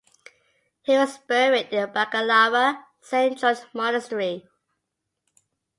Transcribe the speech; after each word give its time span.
He 0.81 0.97
was 0.97 1.19
buried 1.27 1.67
in 1.69 1.79
the 1.81 1.87
Balaklava 1.87 2.85
Saint 3.01 3.37
George 3.37 3.59
Monastery. 3.71 4.47